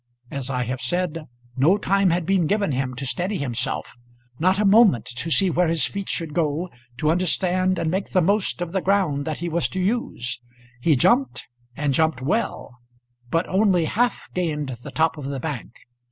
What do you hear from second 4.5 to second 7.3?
a moment to see where his feet should go, to